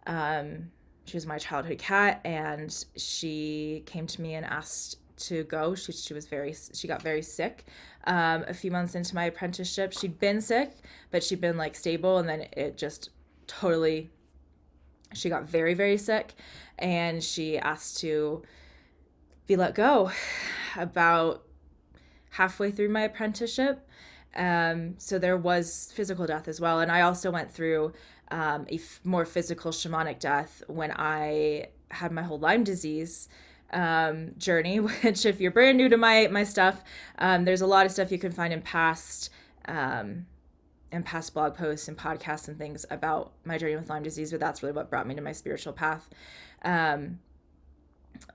um, 0.07 0.71
she 1.05 1.17
was 1.17 1.27
my 1.27 1.37
childhood 1.37 1.77
cat, 1.77 2.21
and 2.23 2.85
she 2.95 3.83
came 3.85 4.07
to 4.07 4.21
me 4.21 4.33
and 4.33 4.45
asked 4.45 4.95
to 5.27 5.43
go. 5.43 5.75
She 5.75 5.91
she 5.91 6.13
was 6.13 6.25
very 6.27 6.55
she 6.73 6.87
got 6.87 7.01
very 7.01 7.21
sick. 7.21 7.65
Um, 8.05 8.43
a 8.47 8.53
few 8.53 8.71
months 8.71 8.95
into 8.95 9.15
my 9.15 9.25
apprenticeship, 9.25 9.93
she'd 9.93 10.19
been 10.19 10.41
sick, 10.41 10.71
but 11.11 11.23
she'd 11.23 11.41
been 11.41 11.57
like 11.57 11.75
stable, 11.75 12.17
and 12.17 12.27
then 12.27 12.47
it 12.53 12.77
just 12.77 13.09
totally. 13.47 14.09
She 15.13 15.29
got 15.29 15.43
very 15.43 15.73
very 15.73 15.97
sick, 15.97 16.33
and 16.79 17.23
she 17.23 17.57
asked 17.57 17.99
to 17.99 18.43
be 19.47 19.55
let 19.55 19.75
go 19.75 20.11
about 20.77 21.43
halfway 22.31 22.71
through 22.71 22.89
my 22.89 23.01
apprenticeship. 23.01 23.87
Um, 24.35 24.95
so 24.97 25.19
there 25.19 25.35
was 25.35 25.91
physical 25.93 26.25
death 26.25 26.47
as 26.47 26.61
well, 26.61 26.79
and 26.79 26.91
I 26.91 27.01
also 27.01 27.31
went 27.31 27.51
through 27.51 27.93
um, 28.31 28.65
a 28.69 28.75
f- 28.75 29.01
more 29.03 29.25
physical 29.25 29.71
shamanic 29.71 30.19
death 30.19 30.63
when 30.67 30.91
I 30.95 31.67
had 31.89 32.11
my 32.11 32.23
whole 32.23 32.39
Lyme 32.39 32.63
disease 32.63 33.27
um, 33.71 34.31
journey, 34.37 34.79
which 34.79 35.25
if 35.25 35.39
you're 35.39 35.51
brand 35.51 35.77
new 35.77 35.89
to 35.89 35.97
my 35.97 36.27
my 36.27 36.43
stuff, 36.43 36.83
um, 37.17 37.45
there's 37.45 37.61
a 37.61 37.67
lot 37.67 37.85
of 37.85 37.91
stuff 37.91 38.11
you 38.11 38.19
can 38.19 38.31
find 38.31 38.53
in 38.53 38.61
past 38.61 39.29
um, 39.65 40.25
past 41.05 41.33
blog 41.33 41.55
posts 41.55 41.87
and 41.87 41.97
podcasts 41.97 42.47
and 42.47 42.57
things 42.57 42.85
about 42.89 43.31
my 43.45 43.57
journey 43.57 43.75
with 43.75 43.89
Lyme 43.89 44.03
disease. 44.03 44.31
But 44.31 44.39
that's 44.39 44.61
really 44.61 44.75
what 44.75 44.89
brought 44.89 45.07
me 45.07 45.15
to 45.15 45.21
my 45.21 45.31
spiritual 45.31 45.73
path. 45.73 46.09
Um, 46.63 47.19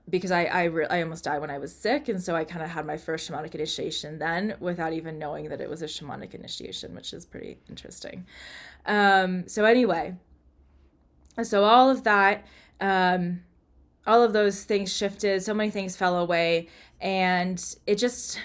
because 0.09 0.31
I 0.31 0.45
I, 0.45 0.63
re- 0.65 0.87
I 0.89 1.01
almost 1.01 1.23
died 1.23 1.39
when 1.39 1.49
I 1.49 1.59
was 1.59 1.73
sick, 1.73 2.09
and 2.09 2.21
so 2.21 2.35
I 2.35 2.43
kind 2.43 2.63
of 2.63 2.69
had 2.69 2.85
my 2.85 2.97
first 2.97 3.29
shamanic 3.29 3.53
initiation 3.55 4.19
then, 4.19 4.55
without 4.59 4.93
even 4.93 5.19
knowing 5.19 5.49
that 5.49 5.61
it 5.61 5.69
was 5.69 5.81
a 5.81 5.85
shamanic 5.85 6.33
initiation, 6.33 6.95
which 6.95 7.13
is 7.13 7.25
pretty 7.25 7.57
interesting. 7.69 8.25
Um, 8.85 9.47
so 9.47 9.65
anyway, 9.65 10.15
so 11.43 11.63
all 11.63 11.89
of 11.89 12.03
that. 12.03 12.45
Um, 12.79 13.41
all 14.07 14.23
of 14.23 14.33
those 14.33 14.63
things 14.63 14.91
shifted. 14.91 15.43
So 15.43 15.53
many 15.53 15.69
things 15.69 15.95
fell 15.95 16.17
away. 16.17 16.69
And 17.01 17.63
it 17.85 17.95
just, 17.95 18.39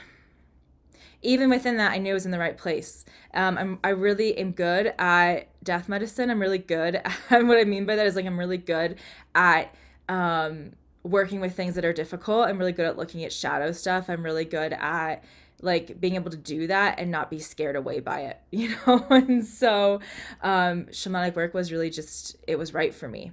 even 1.23 1.49
within 1.49 1.76
that, 1.76 1.92
I 1.92 1.99
knew 1.99 2.11
I 2.11 2.14
was 2.14 2.26
in 2.26 2.33
the 2.33 2.38
right 2.38 2.59
place. 2.59 3.04
Um, 3.33 3.57
I'm, 3.57 3.78
I 3.85 3.90
really 3.90 4.37
am 4.37 4.50
good 4.50 4.92
at 4.99 5.49
death 5.64 5.88
medicine. 5.88 6.28
I'm 6.31 6.40
really 6.40 6.59
good. 6.59 6.97
At, 7.31 7.47
what 7.47 7.59
I 7.59 7.64
mean 7.64 7.87
by 7.87 7.97
that 7.97 8.07
is 8.07 8.16
like 8.16 8.26
I'm 8.26 8.38
really 8.38 8.59
good 8.59 8.97
at 9.35 9.75
um, 10.09 10.73
working 11.02 11.40
with 11.40 11.54
things 11.54 11.76
that 11.76 11.85
are 11.85 11.92
difficult. 11.92 12.49
I'm 12.49 12.59
really 12.59 12.73
good 12.73 12.85
at 12.85 12.99
looking 12.99 13.25
at 13.25 13.33
shadow 13.33 13.73
stuff. 13.73 14.11
I'm 14.11 14.25
really 14.25 14.45
good 14.45 14.73
at 14.75 15.25
like 15.62 16.00
being 16.00 16.16
able 16.16 16.31
to 16.31 16.37
do 16.37 16.66
that 16.66 16.99
and 16.99 17.11
not 17.11 17.31
be 17.31 17.38
scared 17.38 17.76
away 17.76 18.00
by 18.00 18.23
it, 18.23 18.40
you 18.50 18.75
know? 18.87 19.07
and 19.09 19.47
so 19.47 20.00
um, 20.42 20.87
shamanic 20.87 21.37
work 21.37 21.54
was 21.54 21.71
really 21.71 21.88
just, 21.88 22.37
it 22.47 22.59
was 22.59 22.75
right 22.75 22.92
for 22.92 23.09
me 23.09 23.33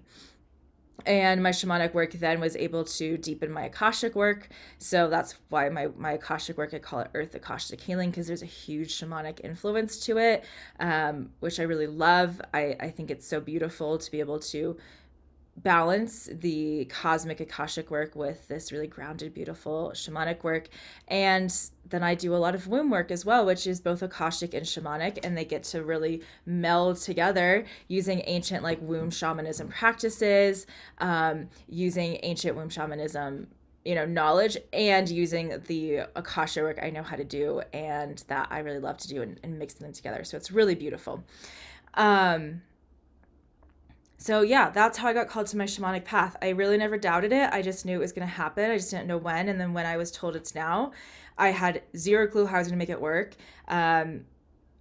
and 1.06 1.42
my 1.42 1.50
shamanic 1.52 1.94
work 1.94 2.12
then 2.14 2.40
was 2.40 2.56
able 2.56 2.84
to 2.84 3.18
deepen 3.18 3.52
my 3.52 3.64
akashic 3.64 4.16
work. 4.16 4.50
So 4.78 5.10
that's 5.10 5.36
why 5.50 5.70
my, 5.70 5.88
my 5.98 6.14
akashic 6.14 6.58
work 6.58 6.74
i 6.74 6.80
call 6.80 7.00
it 7.00 7.10
earth 7.14 7.36
akashic 7.36 7.82
healing 7.82 8.10
because 8.10 8.28
there's 8.28 8.42
a 8.42 8.48
huge 8.48 8.94
shamanic 9.00 9.40
influence 9.44 10.00
to 10.06 10.18
it 10.18 10.44
um, 10.80 11.30
which 11.40 11.60
i 11.60 11.64
really 11.64 11.88
love. 11.88 12.42
I, 12.54 12.76
I 12.80 12.90
think 12.90 13.12
it's 13.12 13.28
so 13.28 13.40
beautiful 13.40 13.98
to 13.98 14.12
be 14.12 14.20
able 14.20 14.40
to 14.40 14.78
balance 15.64 16.30
the 16.32 16.86
cosmic 16.86 17.40
akashic 17.40 17.92
work 17.92 18.16
with 18.16 18.48
this 18.48 18.72
really 18.72 18.88
grounded 18.88 19.34
beautiful 19.34 19.92
shamanic 19.94 20.44
work. 20.44 20.70
And 21.08 21.54
then 21.90 22.04
i 22.04 22.14
do 22.14 22.36
a 22.36 22.38
lot 22.38 22.54
of 22.54 22.68
womb 22.68 22.92
work 22.92 23.10
as 23.10 23.26
well 23.26 23.44
which 23.46 23.66
is 23.66 23.80
both 23.80 24.04
akashic 24.04 24.54
and 24.54 24.64
shamanic 24.64 25.18
and 25.24 25.36
they 25.36 25.44
get 25.44 25.64
to 25.64 25.84
really 25.84 26.22
meld 26.46 26.98
together 26.98 27.66
using 27.88 28.22
ancient 28.28 28.62
like 28.62 28.80
womb 28.80 29.10
shamanism 29.10 29.68
practices 29.70 30.68
um, 31.00 31.50
using 31.68 32.20
ancient 32.22 32.56
womb 32.56 32.70
shamanism 32.70 33.48
you 33.86 33.96
know 33.96 34.06
knowledge 34.06 34.56
and 34.72 35.10
using 35.10 35.60
the 35.66 36.02
akasha 36.16 36.62
work 36.62 36.78
i 36.84 36.92
know 36.92 37.02
how 37.02 37.16
to 37.16 37.24
do 37.24 37.60
and 37.74 38.24
that 38.28 38.48
i 38.52 38.60
really 38.60 38.80
love 38.80 38.98
to 38.98 39.08
do 39.08 39.22
and, 39.22 39.40
and 39.44 39.58
mixing 39.58 39.86
them 39.86 39.94
together. 39.94 40.24
So 40.24 40.38
it's 40.38 40.52
really 40.52 40.76
beautiful. 40.76 41.24
Um, 41.96 42.62
so 44.30 44.42
yeah, 44.42 44.70
that's 44.70 45.00
how 45.00 45.08
I 45.08 45.14
got 45.14 45.28
called 45.28 45.48
to 45.48 45.58
my 45.58 45.64
shamanic 45.64 46.06
path. 46.06 46.38
I 46.40 46.50
really 46.50 46.78
never 46.78 47.00
doubted 47.00 47.32
it. 47.32 47.50
I 47.52 47.64
just 47.64 47.84
knew 47.84 47.96
it 47.96 48.00
was 48.00 48.12
going 48.12 48.28
to 48.28 48.32
happen. 48.32 48.70
I 48.70 48.78
just 48.78 48.92
didn't 48.92 49.08
know 49.08 49.18
when. 49.18 49.50
And 49.50 49.60
then 49.60 49.74
when 49.74 49.88
I 49.88 49.98
was 49.98 50.12
told 50.12 50.36
it's 50.36 50.54
now, 50.54 50.92
I 51.36 51.50
had 51.50 51.82
zero 51.98 52.28
clue 52.28 52.46
how 52.46 52.58
I 52.58 52.60
was 52.60 52.68
going 52.68 52.78
to 52.78 52.80
make 52.80 52.92
it 52.92 53.02
work. 53.02 53.34
Um, 53.68 54.26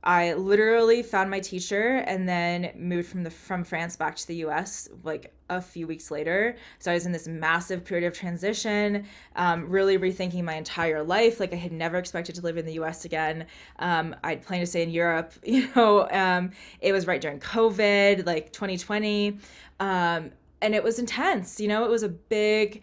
I 0.08 0.32
literally 0.32 1.02
found 1.02 1.30
my 1.30 1.38
teacher 1.38 1.96
and 2.06 2.26
then 2.26 2.72
moved 2.74 3.10
from 3.10 3.24
the 3.24 3.30
from 3.30 3.62
France 3.62 3.94
back 3.94 4.16
to 4.16 4.26
the 4.26 4.36
US 4.36 4.88
like 5.04 5.34
a 5.50 5.60
few 5.60 5.86
weeks 5.86 6.10
later. 6.10 6.56
So 6.78 6.90
I 6.90 6.94
was 6.94 7.04
in 7.04 7.12
this 7.12 7.28
massive 7.28 7.84
period 7.84 8.06
of 8.06 8.14
transition, 8.14 9.04
um, 9.36 9.68
really 9.68 9.98
rethinking 9.98 10.44
my 10.44 10.54
entire 10.54 11.02
life. 11.02 11.40
Like 11.40 11.52
I 11.52 11.56
had 11.56 11.72
never 11.72 11.98
expected 11.98 12.36
to 12.36 12.40
live 12.40 12.56
in 12.56 12.64
the 12.64 12.72
US 12.80 13.04
again. 13.04 13.44
Um, 13.80 14.16
I'd 14.24 14.40
planned 14.40 14.62
to 14.62 14.66
stay 14.66 14.82
in 14.82 14.88
Europe. 14.90 15.34
You 15.58 15.68
know, 15.76 16.08
um, 16.10 16.52
it 16.80 16.92
was 16.92 17.06
right 17.06 17.20
during 17.20 17.40
COVID, 17.40 18.24
like 18.24 18.50
2020, 18.52 19.38
um, 19.80 20.30
and 20.62 20.74
it 20.74 20.82
was 20.82 20.98
intense. 20.98 21.60
You 21.60 21.68
know, 21.68 21.84
it 21.84 21.90
was 21.90 22.02
a 22.02 22.08
big, 22.08 22.82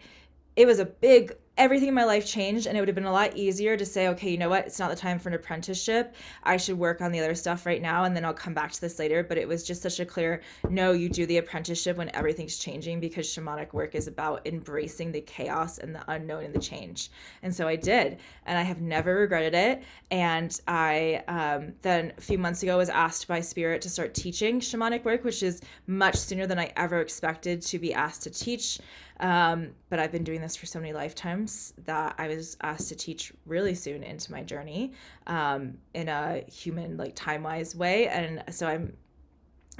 it 0.54 0.66
was 0.66 0.78
a 0.78 0.84
big 0.84 1.32
everything 1.58 1.88
in 1.88 1.94
my 1.94 2.04
life 2.04 2.26
changed 2.26 2.66
and 2.66 2.76
it 2.76 2.80
would 2.80 2.88
have 2.88 2.94
been 2.94 3.04
a 3.04 3.12
lot 3.12 3.36
easier 3.36 3.76
to 3.76 3.86
say 3.86 4.08
okay 4.08 4.30
you 4.30 4.36
know 4.36 4.48
what? 4.48 4.66
It's 4.66 4.78
not 4.78 4.90
the 4.90 4.96
time 4.96 5.18
for 5.18 5.28
an 5.28 5.34
apprenticeship. 5.34 6.14
I 6.42 6.56
should 6.56 6.78
work 6.78 7.00
on 7.00 7.12
the 7.12 7.18
other 7.18 7.34
stuff 7.34 7.64
right 7.64 7.80
now 7.80 8.04
and 8.04 8.14
then 8.14 8.24
i'll 8.24 8.34
come 8.34 8.54
back 8.54 8.72
to 8.72 8.80
this 8.80 8.98
later. 8.98 9.22
But 9.22 9.38
it 9.38 9.48
was 9.48 9.64
just 9.64 9.82
such 9.82 10.00
a 10.00 10.04
clear 10.04 10.42
no 10.68 10.92
you 10.92 11.08
do 11.08 11.24
the 11.26 11.38
apprenticeship 11.38 11.96
when 11.96 12.14
everything's 12.14 12.58
changing 12.58 13.00
because 13.00 13.26
shamanic 13.26 13.72
work 13.72 13.94
is 13.94 14.06
about 14.06 14.46
embracing 14.46 15.12
the 15.12 15.20
chaos 15.22 15.78
and 15.78 15.94
the 15.94 16.04
unknown 16.10 16.44
and 16.44 16.54
the 16.54 16.60
change. 16.60 17.10
And 17.42 17.54
so 17.54 17.66
i 17.66 17.76
did 17.76 18.18
and 18.44 18.58
i 18.58 18.62
have 18.62 18.80
never 18.80 19.14
regretted 19.16 19.54
it. 19.54 19.82
And 20.10 20.58
i 20.68 21.22
um, 21.28 21.72
then 21.82 22.12
a 22.18 22.20
few 22.20 22.38
months 22.38 22.62
ago 22.62 22.76
was 22.76 22.90
asked 22.90 23.28
by 23.28 23.40
spirit 23.40 23.80
to 23.82 23.90
start 23.90 24.14
teaching 24.14 24.60
shamanic 24.60 25.04
work 25.04 25.24
which 25.24 25.42
is 25.42 25.62
much 25.86 26.16
sooner 26.16 26.46
than 26.46 26.58
i 26.58 26.70
ever 26.76 27.00
expected 27.00 27.62
to 27.62 27.78
be 27.78 27.94
asked 27.94 28.22
to 28.22 28.30
teach 28.30 28.78
um, 29.20 29.70
but 29.88 29.98
I've 29.98 30.12
been 30.12 30.24
doing 30.24 30.40
this 30.40 30.56
for 30.56 30.66
so 30.66 30.78
many 30.78 30.92
lifetimes 30.92 31.72
that 31.84 32.14
I 32.18 32.28
was 32.28 32.56
asked 32.62 32.88
to 32.88 32.94
teach 32.94 33.32
really 33.46 33.74
soon 33.74 34.02
into 34.02 34.30
my 34.30 34.42
journey 34.42 34.92
um, 35.26 35.78
in 35.94 36.08
a 36.08 36.44
human, 36.50 36.96
like 36.96 37.14
time 37.14 37.42
wise 37.42 37.74
way. 37.74 38.08
And 38.08 38.42
so 38.54 38.66
I'm 38.66 38.96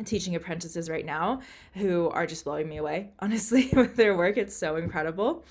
teaching 0.05 0.35
apprentices 0.37 0.88
right 0.88 1.05
now 1.05 1.40
who 1.75 2.09
are 2.11 2.27
just 2.27 2.44
blowing 2.44 2.68
me 2.68 2.79
away, 2.79 3.11
honestly, 3.18 3.68
with 3.72 3.96
their 3.96 4.16
work. 4.16 4.37
It's 4.38 4.57
so 4.57 4.77
incredible. 4.77 5.44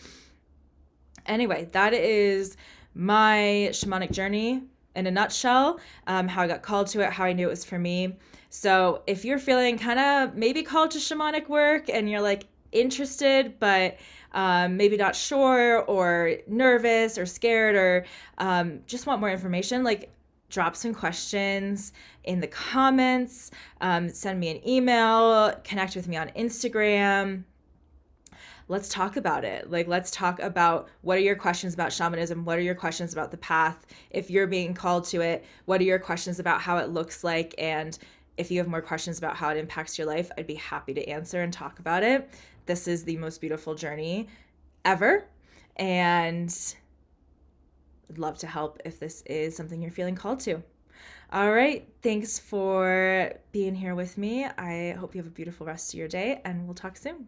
Anyway, 1.27 1.69
that 1.71 1.93
is 1.93 2.57
my 2.93 3.69
shamanic 3.71 4.11
journey 4.11 4.63
in 4.95 5.07
a 5.07 5.11
nutshell, 5.11 5.79
um, 6.07 6.27
how 6.27 6.41
I 6.41 6.47
got 6.47 6.61
called 6.61 6.87
to 6.87 7.01
it, 7.01 7.11
how 7.11 7.25
I 7.25 7.33
knew 7.33 7.47
it 7.47 7.49
was 7.49 7.65
for 7.65 7.77
me. 7.77 8.15
So 8.49 9.03
if 9.05 9.25
you're 9.25 9.39
feeling 9.39 9.77
kind 9.77 9.99
of 9.99 10.35
maybe 10.35 10.63
called 10.63 10.91
to 10.91 10.99
shamanic 10.99 11.49
work 11.49 11.89
and 11.89 12.09
you're 12.09 12.21
like, 12.21 12.45
interested, 12.75 13.59
but 13.59 13.97
um, 14.33 14.77
maybe 14.77 14.97
not 14.97 15.15
sure 15.15 15.83
or 15.83 16.33
nervous 16.47 17.17
or 17.17 17.25
scared 17.25 17.75
or 17.75 18.05
um, 18.37 18.81
just 18.85 19.07
want 19.07 19.21
more 19.21 19.31
information, 19.31 19.83
like 19.83 20.11
drop 20.49 20.75
some 20.75 20.93
questions 20.93 21.93
in 22.25 22.39
the 22.39 22.47
comments, 22.47 23.51
um, 23.81 24.09
send 24.09 24.39
me 24.39 24.49
an 24.49 24.67
email, 24.67 25.53
connect 25.63 25.95
with 25.95 26.07
me 26.07 26.17
on 26.17 26.29
Instagram. 26.29 27.43
Let's 28.67 28.89
talk 28.89 29.15
about 29.15 29.45
it. 29.45 29.69
Like, 29.69 29.87
let's 29.87 30.09
talk 30.09 30.39
about 30.39 30.89
what 31.01 31.17
are 31.17 31.21
your 31.21 31.35
questions 31.35 31.75
about 31.75 31.93
shamanism? 31.93 32.45
What 32.45 32.57
are 32.57 32.63
your 32.63 32.73
questions 32.73 33.13
about 33.13 33.29
the 33.29 33.37
path? 33.37 33.85
If 34.09 34.31
you're 34.31 34.47
being 34.47 34.73
called 34.73 35.05
to 35.05 35.21
it, 35.21 35.45
what 35.65 35.79
are 35.81 35.83
your 35.83 35.99
questions 35.99 36.39
about 36.39 36.61
how 36.61 36.77
it 36.77 36.89
looks 36.89 37.23
like? 37.23 37.53
And 37.59 37.97
if 38.37 38.49
you 38.49 38.57
have 38.57 38.67
more 38.67 38.81
questions 38.81 39.17
about 39.17 39.35
how 39.35 39.49
it 39.49 39.57
impacts 39.57 39.97
your 39.97 40.07
life, 40.07 40.31
I'd 40.37 40.47
be 40.47 40.55
happy 40.55 40.93
to 40.95 41.07
answer 41.07 41.41
and 41.41 41.53
talk 41.53 41.79
about 41.79 42.03
it. 42.03 42.29
This 42.65 42.87
is 42.87 43.03
the 43.03 43.17
most 43.17 43.41
beautiful 43.41 43.75
journey 43.75 44.27
ever. 44.83 45.25
And 45.75 46.55
I'd 48.09 48.17
love 48.17 48.37
to 48.39 48.47
help 48.47 48.79
if 48.85 48.99
this 48.99 49.21
is 49.23 49.55
something 49.55 49.81
you're 49.81 49.91
feeling 49.91 50.15
called 50.15 50.39
to. 50.41 50.63
All 51.31 51.51
right. 51.51 51.87
Thanks 52.01 52.39
for 52.39 53.33
being 53.51 53.75
here 53.75 53.95
with 53.95 54.17
me. 54.17 54.45
I 54.45 54.95
hope 54.99 55.15
you 55.15 55.19
have 55.19 55.27
a 55.27 55.33
beautiful 55.33 55.65
rest 55.65 55.93
of 55.93 55.97
your 55.97 56.07
day, 56.07 56.41
and 56.45 56.65
we'll 56.65 56.75
talk 56.75 56.97
soon. 56.97 57.27